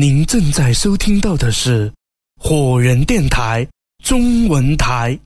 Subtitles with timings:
[0.00, 1.92] 您正在收听到的是
[2.40, 3.66] 火人电台
[4.04, 5.18] 中文台。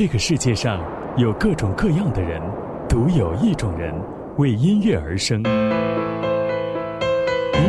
[0.00, 0.82] 这个世界上
[1.18, 2.40] 有各种各样的人，
[2.88, 3.94] 独有一种人
[4.38, 5.36] 为音乐而生。
[5.42, 5.44] 音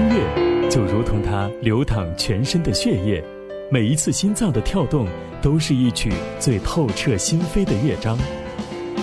[0.10, 3.22] 乐就如同他流淌全身的血液，
[3.70, 5.10] 每一次心脏的跳动
[5.42, 8.18] 都是一曲最透彻心扉的乐章。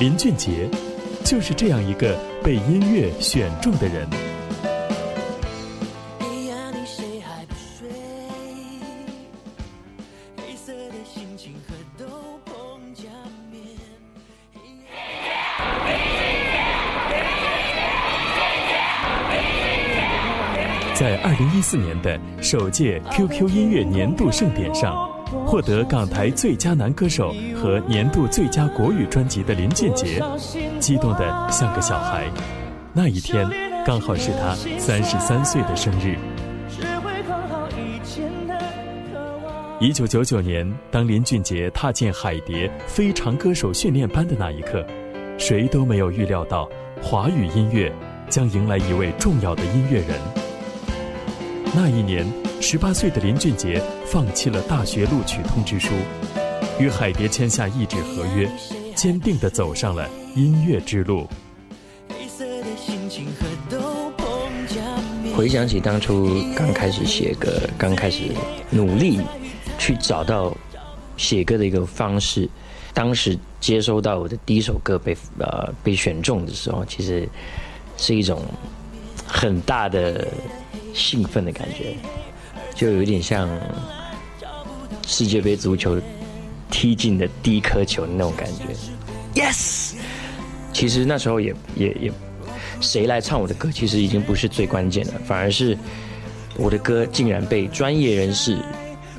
[0.01, 0.67] 林俊杰
[1.23, 4.09] 就是这样一个被音乐选中的人。
[20.99, 25.09] 在二零一四年的首届 QQ 音乐年度盛典上，
[25.47, 30.21] 获得港台最佳男歌手和年度最佳国语专辑的林俊杰，
[30.81, 32.27] 激动得像个小孩。
[32.93, 33.49] 那一天
[33.87, 36.19] 刚好是他三十三岁的生日。
[36.69, 39.81] 只会狂好以前的渴望。
[39.81, 44.85] 一九九九年，当林俊杰踏进海蝶非常歌手训练班的那一刻，
[45.39, 46.69] 谁都没有预料到
[47.01, 47.95] 华语音乐
[48.29, 50.38] 将迎来一位重要的音乐人。
[51.75, 52.27] 那一年，
[52.61, 55.91] 十八岁的林俊杰放弃了大学录取通知书，
[56.79, 58.51] 与海蝶签下一纸合约，
[58.95, 61.27] 坚定地走上了音乐之路。
[65.37, 68.25] 回想起当初刚开始写歌，刚开始
[68.71, 69.21] 努力
[69.79, 70.57] 去找到
[71.17, 72.49] 写歌的一个方式，
[72.93, 77.29] 当时接收到我的第一首歌被呃被选中的时候，其实
[77.97, 78.43] 是一种
[79.27, 80.27] 很大的
[80.95, 81.97] 兴奋的感觉，
[82.75, 83.49] 就有点像
[85.07, 86.01] 世界杯足球
[86.71, 88.75] 踢进的第一颗球的那种感觉。
[89.35, 89.95] Yes，
[90.73, 92.13] 其实那时候也也也
[92.81, 95.77] 谁来唱我的歌，其实已经不是最关键的，反而是
[96.57, 98.59] 我的歌竟然被专业人士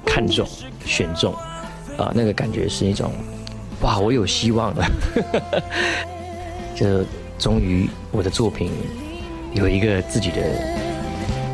[0.05, 0.47] 看中、
[0.85, 1.33] 选中，
[1.97, 3.13] 啊、那个感觉是一种，
[3.81, 4.85] 哇，我有希望了，
[6.75, 7.05] 就
[7.37, 8.71] 终于我的作品
[9.53, 10.88] 有一个自己的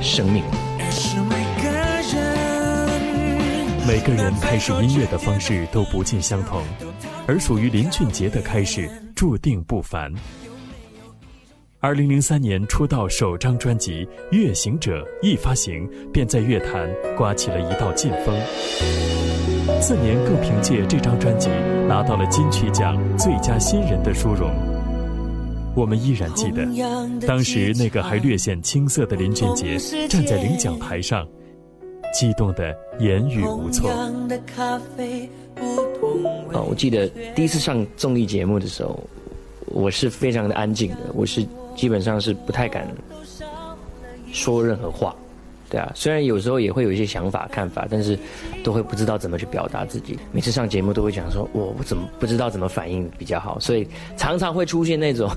[0.06, 0.44] 生命。
[3.88, 4.32] 每个人。
[4.40, 6.62] 开始音乐的方式都不尽相同，
[7.28, 10.12] 而属于林俊杰的开始注定不凡。
[11.80, 18.40] 二零零三年出道首张专辑《乐行者》一发行，便在乐坛刮起了一道劲风。
[19.82, 21.50] 次年更凭借这张专辑
[21.88, 24.75] 拿到了金曲奖最佳新人的殊荣。
[25.75, 26.66] 我们依然记得，
[27.28, 29.78] 当时那个还略显青涩的林俊杰
[30.08, 31.28] 站在领奖台上，
[32.13, 33.90] 激动得言语无措。
[36.53, 38.97] 啊，我记得第一次上综艺节目的时候，
[39.68, 42.88] 我是非常的安静的，我是基本上是不太敢
[44.31, 45.13] 说任何话，
[45.75, 48.18] 对啊，虽然有时候也会有一些想法、看法，但是
[48.63, 50.18] 都会不知道怎么去表达自己。
[50.31, 55.30] 每次上节目都会讲说，我我怎么不知道怎么反应比较好，所以常常会出现那种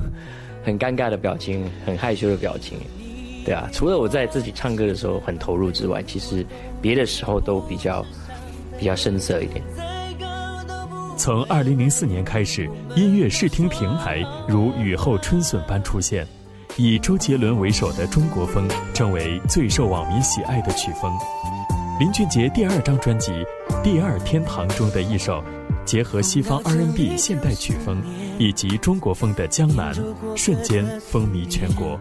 [0.65, 2.79] 很尴尬的表情、很害羞的表情。
[3.45, 6.47] 对啊，除了我在自己唱歌的时候很投入之外，其实
[6.81, 8.07] 别的时候都比较
[8.79, 9.61] 比较生涩一点。
[11.17, 16.25] 从二零零四年开始，音乐视听平台如雨后春笋般出现，
[16.81, 21.13] 以周杰伦为首的中国风成为最受网民喜爱的曲风。
[21.99, 23.33] 林俊杰第二张专辑
[23.83, 25.43] 《第二天堂》中的一首，
[25.85, 28.01] 结合西方 R&B 现代曲风
[28.39, 29.93] 以及中国风的《江南》，
[30.37, 31.99] 瞬间风靡全国。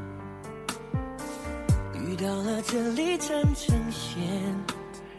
[1.95, 4.23] 遇到了这里真呈现。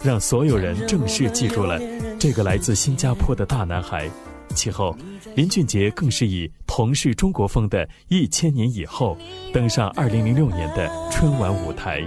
[0.00, 1.80] 让所有人正式记住了
[2.16, 4.08] 这个来自新加坡的大男孩。
[4.54, 4.96] 其后，
[5.34, 9.16] 林俊杰更是以同是中国风的《一千年以后》
[9.52, 12.02] 登上2006年的春晚舞台。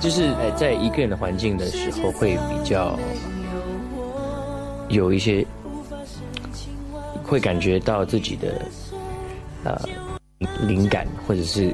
[0.00, 2.98] 就是呃，在一个人的环境的时候，会比较
[4.88, 5.46] 有一些，
[7.22, 8.66] 会感觉到自己的
[9.62, 9.80] 呃
[10.66, 11.72] 灵感或者是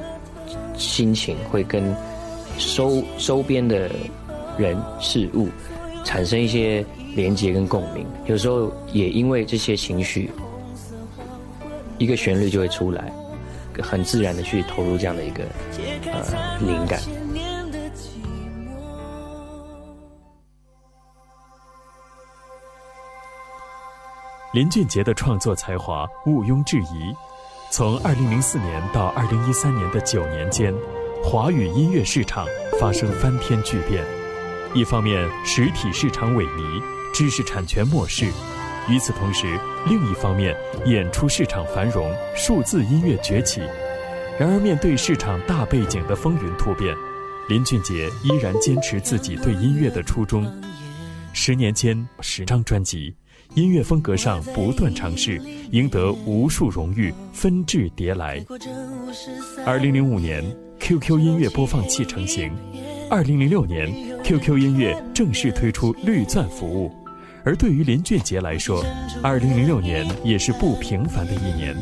[0.77, 1.83] 心情会跟
[2.59, 3.89] 周周边的
[4.59, 5.49] 人事物
[6.03, 6.85] 产生一些
[7.15, 10.31] 连接跟共鸣，有时候也因为这些情绪，
[11.97, 13.11] 一个旋律就会出来，
[13.81, 15.43] 很自然的去投入这样的一个
[16.11, 16.99] 呃灵感。
[24.51, 27.15] 林俊杰的创作才华毋庸置疑。
[27.71, 30.73] 从2004年到2013年的九年间，
[31.23, 32.47] 华语音乐市场
[32.79, 34.03] 发生翻天巨变。
[34.75, 38.27] 一方面，实体市场萎靡，知识产权漠视；
[38.87, 40.55] 与此同时，另一方面，
[40.85, 43.61] 演出市场繁荣，数字音乐崛起。
[44.39, 46.95] 然而，面对市场大背景的风云突变，
[47.47, 50.45] 林俊杰依然坚持自己对音乐的初衷。
[51.33, 53.15] 十年间，十张专辑。
[53.55, 58.45] 音乐风格上不断尝试，赢得无数荣誉，纷至叠来。
[59.65, 60.45] 二零零五年
[60.79, 62.51] ，QQ 音乐播放器成型；
[63.09, 63.91] 二零零六年
[64.23, 66.91] ，QQ 音乐正式推出绿钻服务。
[67.45, 68.83] 而对于林俊杰来说，
[69.23, 71.75] 二零零六年也是不平凡的一年。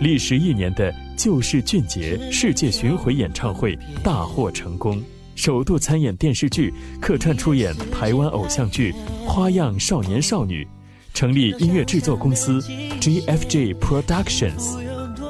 [0.00, 5.02] 历时一年的《就是俊杰》世界巡回演唱会大获成功，
[5.34, 8.92] 首度参演电视剧，客串出演台湾偶像剧
[9.26, 10.64] 《花样少年少女》。
[11.14, 12.60] 成立音乐制作公司
[13.00, 14.78] GFG Productions，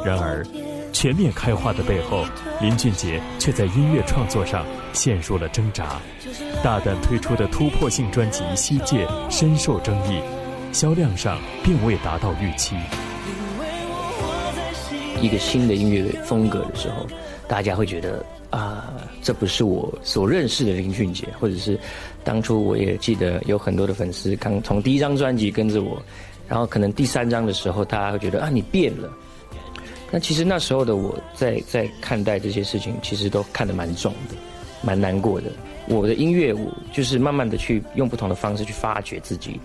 [0.05, 0.47] 然而
[0.93, 2.27] 全面开花的背后，
[2.61, 4.67] 林俊杰却在音乐创作上
[4.99, 6.01] 陷入了挣扎。
[6.61, 10.21] 大胆推出的突破性专辑《西界》深受争议，
[10.73, 12.75] 销量上并未达到预期。
[15.23, 17.07] 一个新的音乐风格的时候，
[17.47, 18.93] 大家会觉得啊，
[19.23, 21.79] 这不是我所认识的林俊杰，或者是。
[22.25, 26.03] 当初我也记得有很多的粉丝刚从第一张专辑跟着我，
[26.47, 29.11] 然后可能第三张的时候，大家会觉得啊你变了。
[30.11, 34.35] 那其实那时候的我在在看待这些事情，其实都看得蛮重的，
[34.83, 35.51] 蛮难过的。
[35.89, 39.59] 我的音乐，我就是慢慢的去用不同的方式去发掘自己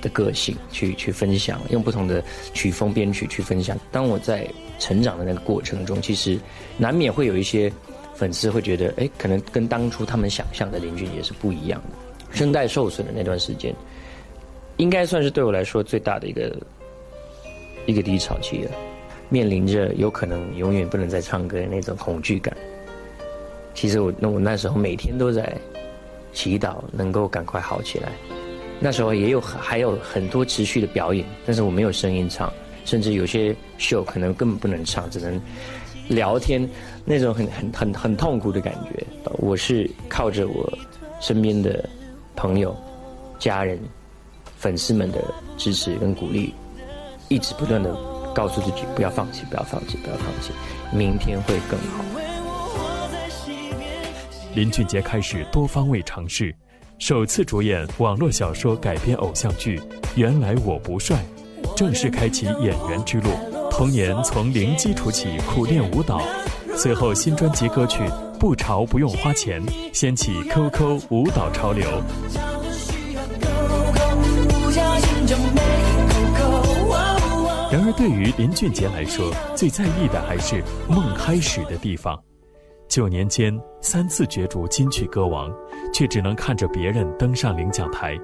[0.00, 2.22] 的个性，去去分享，用不同的
[2.52, 3.78] 曲风编曲去分享。
[3.90, 4.46] 当我在
[4.78, 6.38] 成长的那个过程中，其实
[6.76, 7.72] 难免会有一些
[8.14, 12.36] 粉丝会觉得，哎，可能跟当初他们想象的林俊杰是不一样的。
[12.36, 13.74] 声带受损的那段时间，
[14.76, 16.54] 应该算是对我来说最大的一个
[17.86, 18.70] 一个低潮期了。
[19.28, 22.54] 面临着有可能永远不能再唱歌的那种恐惧感。
[23.74, 25.56] 其实我那我那时候每天都在
[26.32, 28.12] 祈祷能够赶快好起来。
[28.80, 32.52] 那时候也有还有很多持续的表演，但是我没有声音唱，
[32.84, 35.40] 甚至有些秀可能根本不能唱，只能
[36.08, 36.68] 聊天，
[37.04, 39.06] 那种很很很很痛苦的感觉。
[39.38, 40.72] 我是靠着我
[41.20, 41.88] 身边的。
[42.34, 42.74] 朋友、
[43.38, 43.78] 家人、
[44.56, 45.22] 粉丝们的
[45.58, 46.54] 支持跟鼓励，
[47.28, 47.94] 一直不断的
[48.34, 50.50] 告诉自己不要放弃，不要放弃，不要放弃，
[50.90, 52.21] 明天会更好。
[54.54, 56.54] 林俊杰开始多方位尝试，
[56.98, 59.78] 首次主演网络小说改编偶像剧
[60.14, 61.24] 《原来我不帅》，
[61.74, 63.30] 正式开启演员之路。
[63.70, 66.20] 童年从零基础起苦练舞蹈，
[66.76, 68.00] 随后新专辑歌曲。
[68.38, 69.62] 不潮不用花钱，
[69.92, 71.88] 掀起 QQ 舞蹈潮流。
[77.70, 82.20] 然而，对于林俊杰来说，最在意的还是梦开始的地方。
[82.92, 85.50] 九年间三次角逐金曲歌王，
[85.94, 88.14] 却只能看着别人登上领奖台。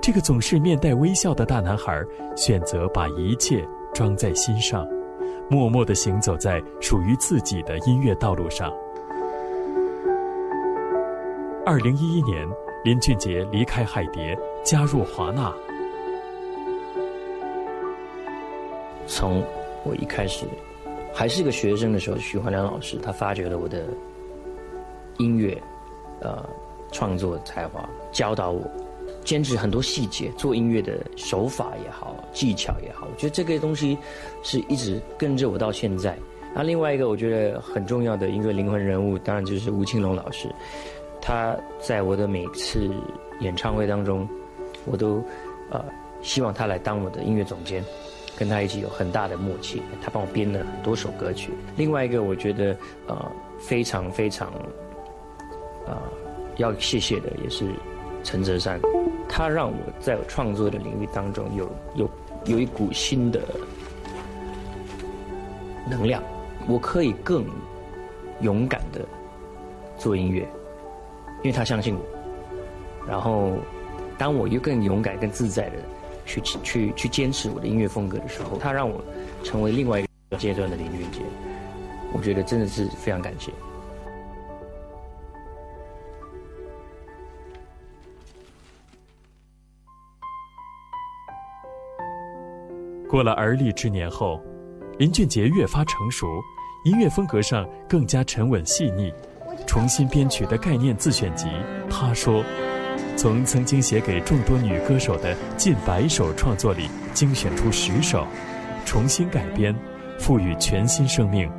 [0.00, 2.00] 这个总是面带微笑的大男孩，
[2.36, 4.86] 选择把一切装在心上，
[5.50, 8.72] 默默地行走在属于自己的音乐道路上。
[11.66, 12.48] 二零一一年，
[12.84, 15.52] 林俊杰离开海蝶，加入华纳。
[19.04, 19.42] 从
[19.82, 20.46] 我一开始
[21.12, 23.84] 还是个学生的时候，徐怀良老师他发掘了我的
[25.18, 25.60] 音乐
[26.20, 26.44] 呃
[26.90, 28.62] 创作才华，教导我
[29.24, 33.96] 坚持很多细节，做音乐的手法也好，技巧也好，我觉得这个东西
[34.42, 36.16] 是一直跟着我到现在。
[36.54, 40.48] 那另外一个我觉得很重要的一个灵魂人物，当然就是吴青龙老师。
[41.20, 42.90] 他在我的每次
[43.40, 44.28] 演唱会当中，
[44.84, 45.22] 我都
[45.70, 45.84] 呃
[46.20, 47.82] 希望他来当我的音乐总监，
[48.36, 49.80] 跟他一起有很大的默契。
[50.02, 51.52] 他帮我编了很多首歌曲。
[51.76, 52.76] 另外一个我觉得
[53.06, 54.52] 呃非常非常
[55.86, 55.96] 呃
[56.56, 57.66] 要谢谢的也是
[58.22, 58.80] 陈泽山，
[59.28, 62.10] 他让我在创作的领域当中有有
[62.44, 63.40] 有一股新的
[65.88, 66.22] 能量，
[66.68, 67.44] 我可以更
[68.40, 69.04] 勇敢的
[69.98, 70.46] 做音乐。
[71.42, 72.00] 因为他相信我，
[73.08, 73.54] 然后
[74.16, 75.78] 当我又更勇敢、更自在的
[76.24, 79.02] 去去去坚持我的音乐风格的时候，他让我
[79.42, 81.20] 成为另外一个阶段的林俊杰。
[82.12, 83.50] 我觉得真的是非常感谢。
[93.12, 94.40] 过了而立之年后，
[94.98, 96.26] 林俊杰越发成熟，
[96.86, 99.12] 音乐风格上更加沉稳细腻。
[99.66, 101.46] 重新编曲的概念自选集，
[101.90, 102.42] 他说，
[103.14, 108.26] 从曾经写给众多女歌手的近百首创作里精选出十首，
[108.86, 109.76] 重新改编，
[110.18, 111.52] 赋予全新生命。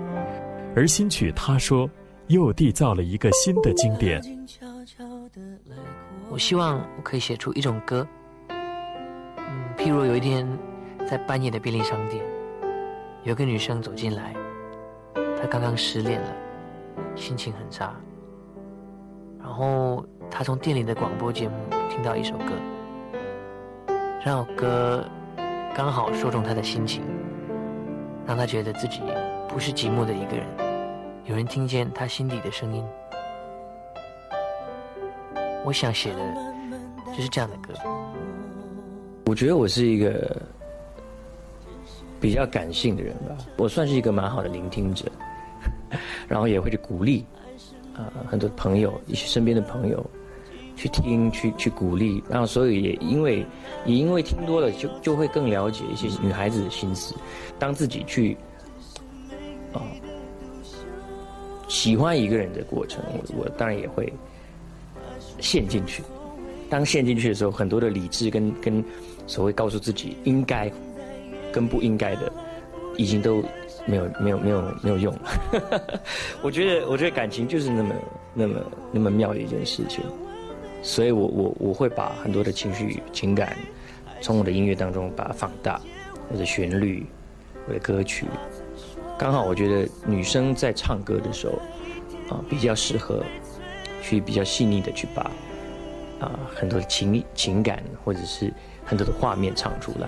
[0.75, 1.87] 而新曲《他说》
[2.29, 4.19] 又缔造了一个新的经典。
[6.31, 8.07] 我希望我可以写出一种歌，
[8.49, 10.47] 嗯，譬如有一天，
[11.05, 12.23] 在半夜的便利商店，
[13.23, 14.33] 有个女生走进来，
[15.39, 16.27] 她刚刚失恋了。
[17.15, 17.95] 心情很差，
[19.39, 21.55] 然后她从店里的广播节目
[21.89, 22.53] 听到一首歌，
[24.23, 25.05] 这首歌
[25.75, 27.03] 刚好说中她的心情，
[28.25, 29.01] 让她觉得自己
[29.47, 30.45] 不是寂寞的一个人，
[31.25, 32.83] 有人听见她心底的声音。
[35.63, 36.19] 我想写的
[37.15, 37.73] 就是这样的歌。
[39.25, 40.41] 我觉得我是一个
[42.23, 45.03] 比较感性的人吧，我算是一个蛮好的聆听者。
[46.25, 47.25] 然后也会去鼓励，
[47.93, 50.01] 啊，很多朋友，一些身边的朋友，
[50.77, 53.45] 去听，去去鼓励，然后所以也因为
[53.85, 57.13] 也因为听多了，就就会更了解一些女孩子的心思。
[57.59, 58.37] 当自己去，
[59.73, 59.83] 啊，
[61.67, 64.11] 喜欢一个人的过程，我我当然也会
[65.41, 66.01] 陷进去。
[66.69, 68.81] 当陷进去的时候，很多的理智跟跟
[69.27, 70.71] 所谓告诉自己应该
[71.53, 72.29] 跟不应该的，
[72.97, 73.41] 已经都。
[73.85, 75.99] 没有没有没有没有用了，
[76.41, 77.95] 我觉得我觉得感情就是那么
[78.33, 78.61] 那么
[78.93, 80.01] 那么妙的一件事情，
[80.81, 83.57] 所以我我我会把很多的情绪情感
[84.21, 85.81] 从我的音乐当中把它放大，
[86.31, 87.05] 我的旋律，
[87.67, 88.25] 我的歌曲，
[89.19, 91.59] 刚好我觉得女生在唱歌的时候
[92.33, 93.21] 啊比较适合
[94.01, 95.29] 去比较细腻的去把
[96.21, 98.49] 啊很多的情情感或者是
[98.85, 100.07] 很多的画面唱出来，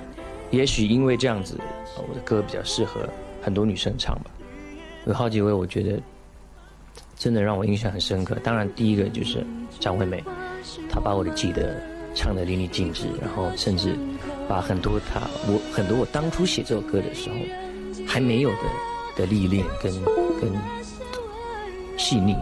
[0.56, 1.60] 也许因为这样子，
[1.98, 3.02] 我的歌比较适合。
[3.44, 4.32] 很多女生唱吧，
[5.06, 6.02] 有好几位，我觉得
[7.16, 8.36] 真的让我印象很深刻。
[8.44, 9.46] 当然，第一个就是
[9.80, 10.24] 张惠妹，
[10.90, 11.80] 她把我的记得
[12.16, 13.96] 唱得淋漓尽致，然后甚至
[14.50, 17.36] 把很多她我很多我当初写这首歌的时候
[18.08, 18.58] 还没有的
[19.16, 19.94] 的历练跟
[20.42, 20.52] 跟
[22.00, 22.36] 细腻，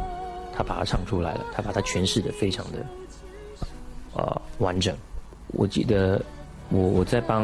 [0.56, 2.86] 她把它唱出来了，她把它诠释的非常的
[4.16, 4.96] 呃完整。
[5.48, 6.24] 我记得
[6.70, 7.44] 我我在帮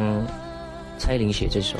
[1.00, 1.78] 蔡依林写这首。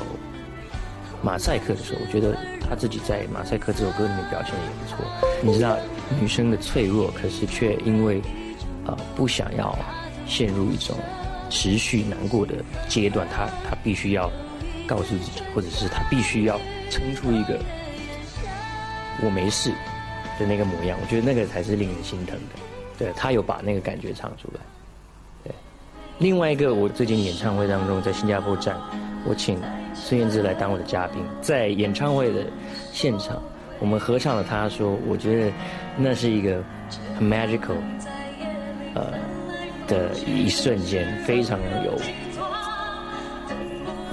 [1.22, 2.34] 马赛克的时候，我觉得
[2.66, 5.04] 她自己在马赛克这首歌里面表现的也不错。
[5.42, 5.76] 你知道，
[6.18, 8.22] 女生的脆弱，可是却因为，
[8.86, 9.78] 呃，不想要
[10.26, 10.96] 陷入一种
[11.50, 12.54] 持续难过的
[12.88, 14.32] 阶段，她她必须要
[14.86, 16.58] 告诉自己，或者是她必须要
[16.88, 17.58] 撑出一个
[19.22, 19.70] 我没事
[20.38, 20.98] 的那个模样。
[21.02, 22.58] 我觉得那个才是令人心疼的。
[22.98, 24.60] 对她有把那个感觉唱出来。
[25.44, 25.52] 对，
[26.18, 28.74] 另外一个，我最近演唱会当中在新加坡站，
[29.24, 29.58] 我请。
[29.92, 32.46] 孙燕姿来当我的嘉宾，在演唱会的
[32.92, 33.42] 现场，
[33.80, 34.42] 我们合唱了。
[34.42, 35.52] 她说：“我觉得
[35.96, 36.62] 那是一个
[37.18, 37.74] 很 magical，
[38.94, 39.12] 呃
[39.86, 41.92] 的一瞬间，非常有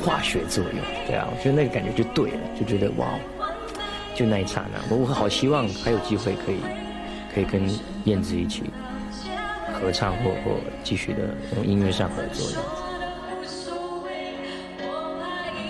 [0.04, 0.74] 化学作用。
[1.06, 3.08] 对啊，我觉得那个感觉就对了，就觉得哇，
[4.14, 6.58] 就那一刹那，我我好希望还有机会可以
[7.34, 7.62] 可以跟
[8.06, 8.64] 燕子一起
[9.80, 11.20] 合唱，或或继续的
[11.56, 12.62] 用音乐上合作。”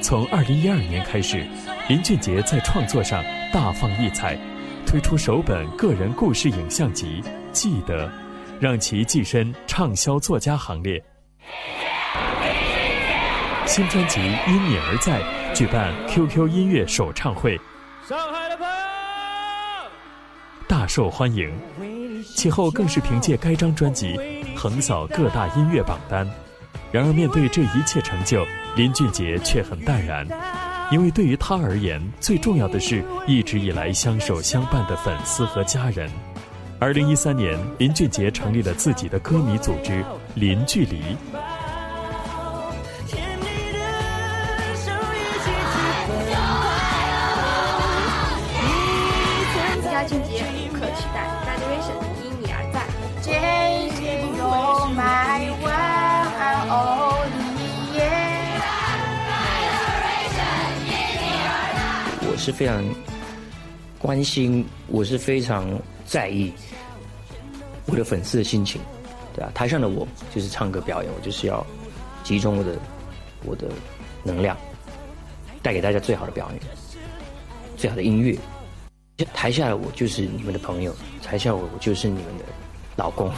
[0.08, 1.46] 从二零一二年开始，
[1.90, 3.22] 林俊杰在创作上
[3.52, 4.40] 大放异彩，
[4.86, 7.22] 推出首本个人故事影像集
[7.52, 8.08] 《记得》，
[8.58, 11.04] 让其跻身畅销作家行列。
[13.66, 15.22] 新专辑《因你而在》
[15.54, 17.60] 举办 QQ 音乐首唱会，
[18.08, 18.74] 上海的朋友
[20.70, 21.52] 大受欢迎，
[22.34, 24.18] 其后更是凭借该张专辑
[24.56, 26.26] 横扫各大音乐榜单。
[26.92, 30.26] 然而，面对这一切成就，林俊杰却很淡然，
[30.92, 36.10] 因为对于他而言，最重要的是一直以来相守相伴的粉丝和家人。
[36.80, 40.04] 二零一三年，林俊杰成立了自己的歌迷组织
[40.36, 41.02] “零距离”。
[62.48, 62.82] 是非常
[64.00, 65.68] 关心，我是非常
[66.06, 66.50] 在意
[67.88, 68.80] 我的粉丝的心情，
[69.36, 69.52] 对吧？
[69.54, 71.66] 台上的我就是唱歌表演，我就是要
[72.24, 72.80] 集中我的
[73.44, 73.68] 我的
[74.24, 74.56] 能量，
[75.62, 76.62] 带给大家最好的表演，
[77.76, 78.34] 最好的音乐，
[79.34, 82.46] 台下的我就是你们的朋友，台下我就是你们的
[82.96, 83.30] 老公，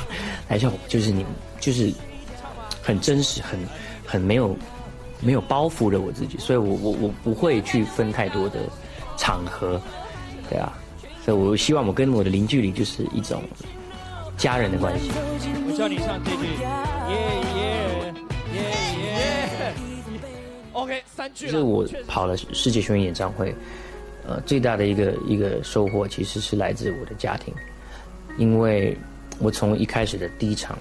[0.47, 1.91] 台下我就是你们，就是
[2.83, 3.59] 很真实、很
[4.05, 4.55] 很没有
[5.19, 8.59] 没有包袱的我自己，所以我我我不会去分太多的
[9.19, 9.79] 场合，
[10.49, 10.71] 对啊，
[11.23, 13.43] 所以我希望我跟我的零距离就是一种
[14.37, 15.11] 家人的关系。
[15.67, 16.45] 我教你唱这句，
[17.11, 17.19] 耶
[17.55, 17.61] 耶
[18.55, 18.59] 耶
[19.03, 19.73] 耶。
[20.71, 21.51] OK，三句了。
[21.51, 23.53] 就是我跑了世界巡演演唱会，
[24.25, 27.53] 呃，最大的一个一个收获其实是来自我的家庭，
[28.37, 28.97] 因为
[29.39, 30.77] 我从一开始的第一场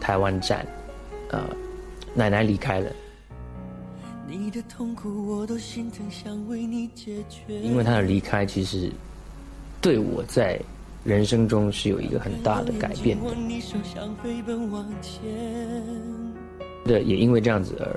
[0.00, 0.64] 台湾站，
[1.30, 1.42] 呃，
[2.14, 2.90] 奶奶离开了，
[4.36, 7.60] 你的痛苦我都心疼，想为你解决。
[7.60, 8.90] 因为他的离开，其实
[9.80, 10.60] 对我在
[11.02, 13.24] 人生中是有一个很大的改变的。
[16.84, 17.96] 的也因为这样子而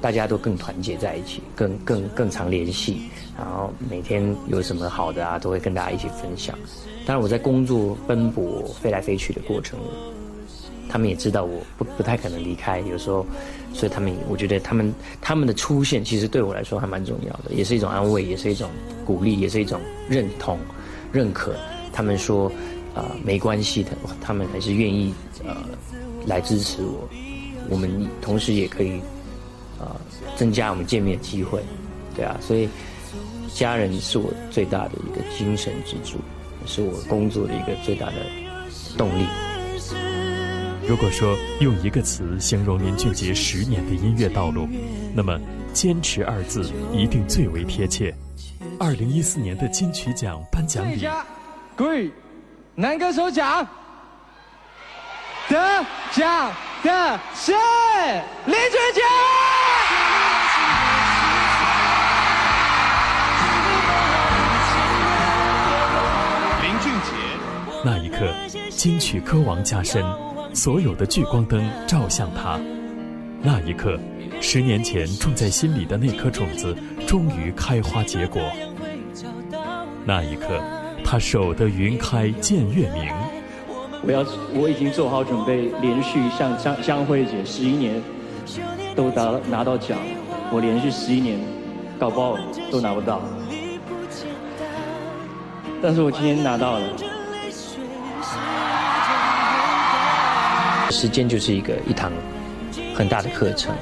[0.00, 3.02] 大家都更团结在一起，更更更常联系，
[3.36, 6.56] 然后每天有什么好的啊，都会跟大家一起分享。
[7.04, 9.78] 当然我在工作奔波飞来飞去的过程，
[10.94, 13.26] 他们也知道我不不太可能离开，有时候，
[13.72, 18.70] 所以他们我觉得他们他们的出现其实对我来说还蛮重要的，也是一种安慰，也是一种
[19.04, 20.56] 鼓励，也是一种认同、
[21.10, 21.52] 认可。
[21.92, 22.48] 他们说
[22.94, 25.12] 啊、没关系的，他们还是愿意
[25.44, 25.56] 呃
[26.26, 27.08] 来支持我。
[27.68, 29.00] 我们同时也可以
[29.80, 30.00] 呃
[30.36, 31.60] 增加我们见面的机会，
[32.14, 32.68] 对啊，所以
[33.52, 36.18] 家人是我最大的一个精神支柱，
[36.66, 38.12] 是我工作的一个最大的
[38.96, 39.26] 动力。
[40.86, 44.68] 如果说用一个词形容林俊杰十年的音乐道路，
[45.14, 45.40] 那么
[45.72, 48.14] “坚持”二字一定最为贴切。
[48.78, 51.24] 二零一四年的金曲奖颁奖礼，家
[51.76, 52.10] 贵
[52.74, 53.66] 男歌手奖
[55.48, 59.00] 得奖的是林俊杰。
[66.62, 67.10] 林俊杰。
[67.84, 68.32] 那一刻，
[68.70, 70.02] 金曲歌王加身，
[70.54, 72.58] 所有的聚光灯照向他。
[73.42, 73.98] 那一刻，
[74.40, 76.74] 十年前种在心里的那颗种子，
[77.06, 78.40] 终于开花结果。
[80.06, 80.62] 那一刻，
[81.04, 83.12] 他守得云开见月明。
[84.06, 84.24] 我要，
[84.54, 88.00] 我已经做好准备，连续像江江慧姐十一年
[88.94, 89.98] 都拿拿到奖，
[90.52, 91.38] 我连续十一年
[91.98, 92.38] 搞不好
[92.70, 93.20] 都拿不到，
[95.82, 97.13] 但是我今天拿到了。
[100.90, 102.12] 时间就是一个一堂
[102.94, 103.74] 很大的课程。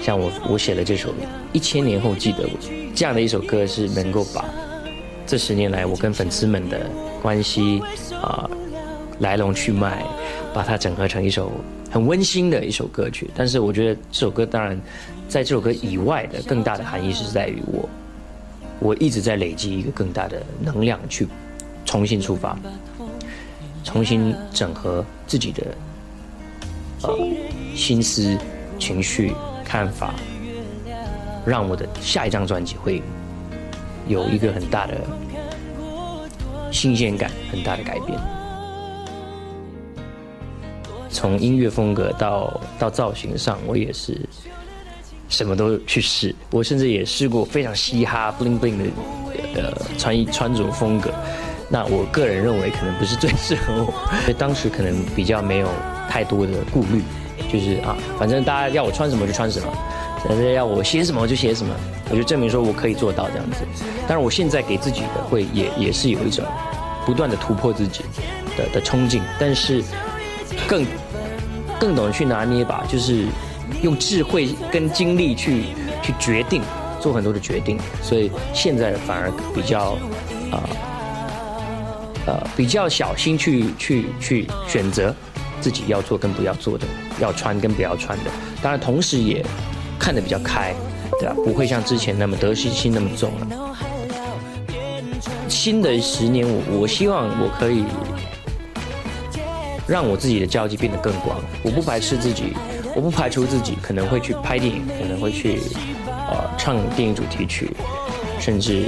[0.00, 1.10] 像我，我写了这首
[1.52, 2.48] 《一千年后记得我》
[2.94, 4.44] 这样的一首歌，是能够把
[5.26, 6.88] 这十年来我跟粉丝们的
[7.22, 7.82] 关系
[8.22, 8.48] 啊、
[9.20, 10.04] 来龙去脉，
[10.54, 11.50] 把它整合成一首
[11.90, 13.28] 很温馨的一首歌曲。
[13.34, 14.78] 但是我觉得这首歌当然
[15.28, 17.88] 在这首歌以外的更大的含义是在于我，
[18.78, 21.26] 我一直在累积一个更大的能量去
[21.84, 22.56] 重新出发，
[23.82, 25.64] 重新整合自己的
[27.06, 27.18] 呃
[27.74, 28.36] 心思、
[28.78, 29.32] 情绪、
[29.64, 30.14] 看法，
[31.44, 33.02] 让我的下一张专辑会
[34.08, 34.94] 有一个很大的
[36.72, 38.18] 新鲜感，很大的改变。
[41.08, 44.20] 从音乐风格到到造型上，我也是
[45.28, 46.34] 什么都去试。
[46.50, 48.84] 我甚至也试过非常嘻哈、bling bling 的
[49.54, 51.10] 呃穿衣穿着风格。
[51.68, 53.92] 那我个人认为可能不是最适合我，
[54.24, 55.68] 所以当时可能比较没有
[56.08, 57.02] 太多的顾虑，
[57.52, 59.66] 就是啊，反正大家要我穿什么就穿什么，
[60.26, 61.74] 反正要我写什么我就写什么，
[62.10, 63.64] 我就证明说我可以做到这样子。
[64.06, 66.44] 但是，我现在给自己的会也也是有一种
[67.04, 68.02] 不断的突破自己
[68.56, 69.82] 的的冲劲，但是
[70.68, 70.86] 更
[71.80, 73.26] 更懂得去拿捏吧，就是
[73.82, 75.64] 用智慧跟精力去
[76.00, 76.62] 去决定，
[77.00, 79.98] 做很多的决定，所以现在反而比较
[80.52, 80.62] 啊。
[80.62, 80.68] 呃，
[82.26, 85.14] 呃比较小心去去去选择
[85.60, 86.86] 自己要做跟不要做的，
[87.20, 88.30] 要穿跟不要穿的。
[88.62, 89.44] 当然，同时也
[89.98, 90.74] 看得比较开，
[91.18, 93.46] 对吧、不会像之前那么得失心那么重了。
[95.48, 97.84] 新的十年我，我希望我可以
[99.86, 101.40] 让我自己的交际变得更广。
[101.62, 102.52] 我不排斥自己，
[102.94, 105.60] 我不排除自己可能会去拍电影，可能会去
[106.06, 107.70] 呃唱电影主题曲，
[108.38, 108.86] 甚至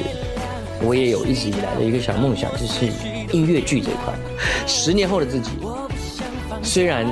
[0.82, 2.86] 我也有一直以来的一个小梦想，就是
[3.32, 4.14] 音乐剧这一块。
[4.66, 5.50] 十年后的自己，
[6.62, 7.06] 虽然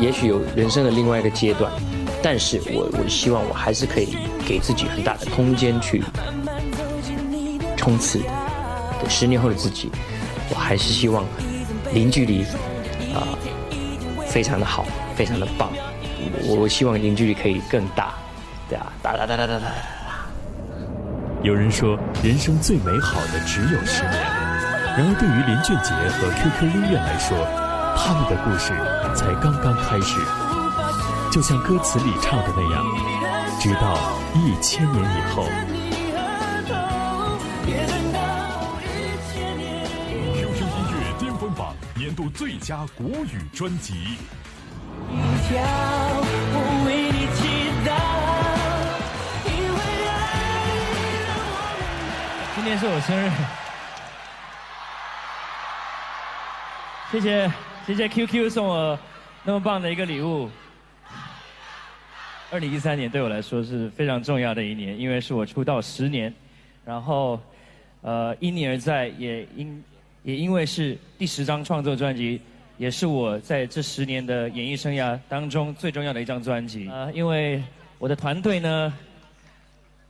[0.00, 1.70] 也许有人生的另外一个阶段，
[2.22, 6.02] 但是我我希望我还是可以给自己很大的空间去
[7.76, 8.20] 冲刺。
[9.00, 9.90] 对，十年后的自己，
[10.50, 11.24] 我还是希望
[11.92, 12.42] 零距离
[13.14, 13.36] 啊、
[14.26, 15.70] 非常的好，非常的棒。
[16.48, 18.14] 我我希望零距离可以更大，
[18.68, 19.66] 对啊，哒哒哒哒哒哒。
[21.42, 24.14] 有人说，人生最美好的只有十年，
[24.96, 27.36] 然而，对于林俊杰和 QQ 音乐来说，
[27.98, 28.72] 他们的故事
[29.14, 30.18] 才刚刚开始。
[31.30, 32.82] 就像歌词里唱的那样，
[33.60, 33.98] 直到
[34.32, 35.44] 一千年以后。
[40.54, 44.16] QQ 音乐巅峰榜年度最佳国语专辑。
[52.54, 53.30] 今天是我生日，
[57.16, 57.50] 谢谢
[57.86, 58.98] 谢谢 QQ 送我
[59.42, 60.50] 那么棒的一个礼物。
[62.50, 66.30] 二零一三年对我来说是非常重要的一年，因为是我出道十年，
[66.84, 67.40] 然后
[68.02, 69.82] 呃因你而在，也因
[70.24, 72.38] 也因为是第十张创作专辑，
[72.76, 76.86] 也是我在这十年的演艺生涯当中最重要的一张专辑。
[76.90, 77.62] 呃，因为
[77.98, 78.92] 我的团队呢。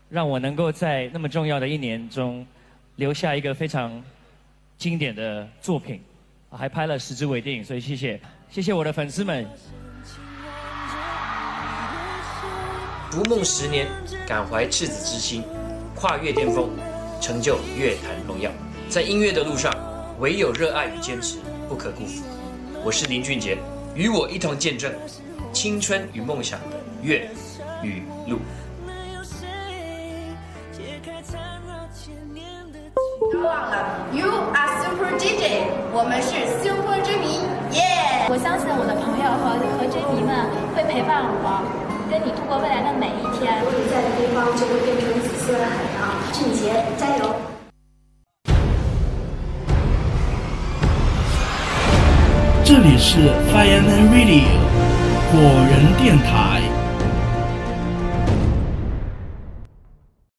[0.09, 2.47] 让我能够在那么重要的一年中，
[2.95, 4.01] 留下一个非常
[4.79, 6.01] 经典的作品，
[6.57, 9.47] 还拍了十支微电影，所以谢谢，谢谢我的粉丝们。
[13.11, 13.87] 逐梦十年，
[14.27, 15.43] 感怀赤子之心，
[15.95, 16.71] 跨越巅峰，
[17.21, 18.51] 成就乐坛荣耀。
[18.89, 19.73] 在音乐的路上，
[20.19, 21.39] 唯有热爱与坚持
[21.69, 22.25] 不可辜负。
[22.85, 23.59] 我是林俊杰，
[23.95, 24.93] 与我一同见证
[25.53, 27.29] 青春与梦想的乐
[27.83, 28.39] 与路。
[33.43, 37.41] 忘了，You are super DJ，我们是 super 之迷，
[37.73, 38.27] 耶！
[38.29, 41.63] 我相信我的朋友和和追迷们会陪伴我，
[42.11, 43.61] 跟你度过未来的每一天。
[43.63, 47.35] 如果你在的地方就会变成紫色的海洋，俊杰加油！
[52.65, 54.59] 这里是 Fireman Radio
[55.31, 56.66] 果仁电台。